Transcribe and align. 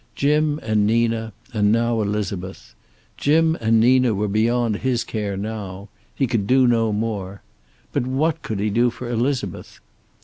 Jim 0.15 0.59
and 0.63 0.87
Nina, 0.87 1.31
and 1.53 1.71
now 1.71 2.01
Elizabeth. 2.01 2.73
Jim 3.17 3.55
and 3.61 3.79
Nina 3.79 4.15
were 4.15 4.27
beyond 4.27 4.77
his 4.77 5.03
care 5.03 5.37
now. 5.37 5.89
He 6.15 6.25
could 6.25 6.47
do 6.47 6.65
no 6.65 6.91
more. 6.91 7.43
But 7.93 8.07
what 8.07 8.41
could 8.41 8.59
he 8.59 8.71
do 8.71 8.89
for 8.89 9.07
Elizabeth? 9.07 9.79